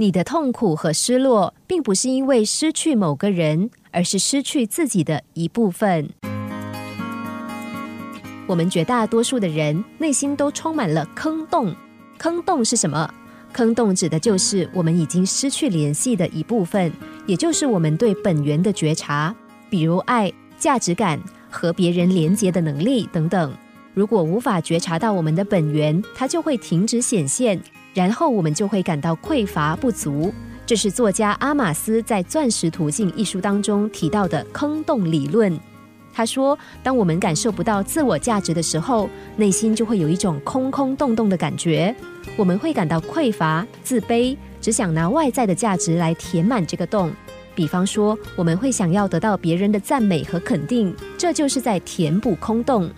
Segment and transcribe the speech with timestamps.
[0.00, 6.08] 你的痛苦和失落，并不是因为失去某个人，而是失去自己的一部分。
[8.46, 11.74] 我们绝大多数的人内心都充满了坑洞。
[12.16, 13.12] 坑洞是什么？
[13.52, 16.92] 坑洞指的就是我们已经失去联系的一部分，
[17.26, 19.34] 也就是我们对本源的觉察，
[19.68, 21.20] 比如爱、价值感
[21.50, 23.52] 和别人连结的能力等等。
[23.94, 27.60] 如果无法觉察到我们的本源，它就会停止显现。
[27.98, 30.32] 然后我们就会感到匮乏不足，
[30.64, 35.58] 这是作家阿马斯在《钻石途径》一书当中提到的坑洞理论。
[36.14, 41.92] 他说，当我们感受不到自我价值的时候，内心就会有一种空空洞洞的感觉，
[42.36, 47.10] 我们会感到匮乏、自卑，只想拿外在的价值来填满这个洞。
[47.56, 52.88] 比方说，我们会想要得到别人的赞美和肯定，这就是在填补空洞。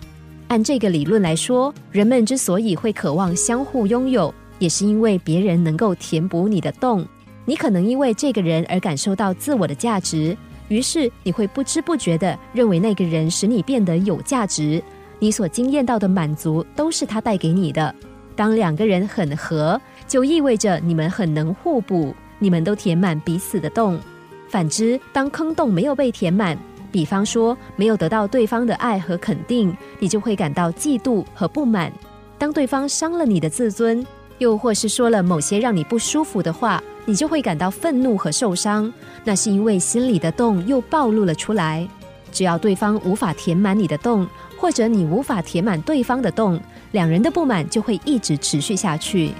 [0.49, 4.31] 按这个理论来说，人们之所以会渴望相互拥有。
[4.61, 7.03] 也是因为别人能够填补你的洞，
[7.45, 10.37] 你可能因为这个人而感受到自我的价值，
[10.67, 14.79] 于是你会不知不觉的认为那个人使你变得有价值，
[15.17, 17.93] 你所经验到的满足都是他带给你的。
[18.35, 23.99] 当两个人很合，就意味着你们很能互补，你们都填满彼此的洞。
[24.47, 26.55] 反之，当坑洞没有被填满，
[26.91, 31.91] 比方说没有得到对方的爱和肯定，你就会感到嫉妒和不满。
[32.37, 34.05] 当对方伤了你的自尊，
[34.41, 38.91] 又或是说了某些让你不舒服的话，你就会感到愤怒和受伤。
[39.23, 41.87] 那是因为心里的洞又暴露了出来。
[42.31, 46.59] 只要对方无法填满你的洞，或者你无法填满对方的洞，
[46.91, 49.31] 两人的不满就会一直持续下去。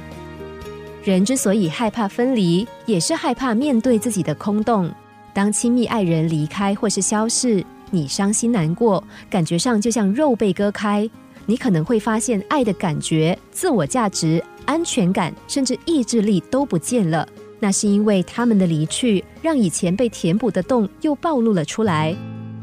[1.04, 4.88] 人之所以害怕分离，也是害怕面对自己的空洞。
[5.34, 11.10] 当亲密爱人离开或是消逝，你伤心难过，感觉上就像肉被割开。
[11.52, 17.28] 你可能会发现，爱的感觉、自我价值、安全感，甚至意志力都不见了。
[17.60, 22.16] 那是因为他们的离去，让以前被填补的洞又暴露了出来。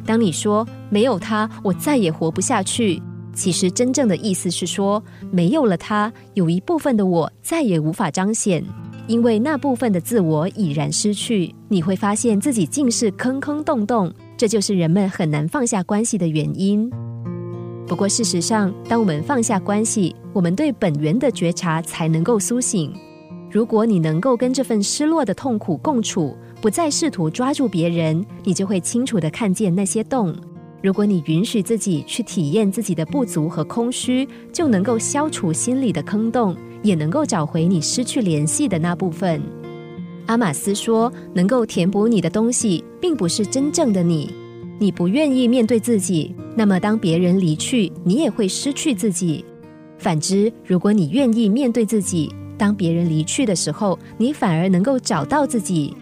[0.07, 2.99] 当你说“没有他，我再也活不下去”，
[3.37, 8.65] 其实真正的意思是说，没有了他，有一部分的我再也无法彰显，
[9.07, 11.55] 因为那部分的自我已然失去。
[11.69, 16.91] 你会发现自己竟是坑坑洞洞，这就是人们很难放下关系的原因。
[17.89, 22.93] 不过，事实上，当我们放下关系，我们对本源的觉察才能够苏醒。
[23.51, 30.37] 如果你能够跟这份失落的痛苦共处，不再试图抓住别人，你就会清楚的看见那些洞。
[30.83, 39.43] 如果你允许自己去体验自己的不足和空虚，就能够消除心里的坑洞，也能够找回你失去联系的那部分。
[40.27, 44.31] 阿马斯说：“能够填补你的东西，并不是真正的你。”
[44.79, 49.45] 你不愿意面对自己，那么当别人离去，你也会失去自己。
[49.97, 55.97] 反之，如果你愿意面对自己，当别人离去的时候，你反而能够找到自己。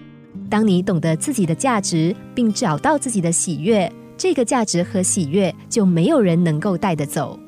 [0.48, 7.38] 当你懂得自己的价值，并找到自己的喜悦，这个价值和喜悦就没有人能够带得走。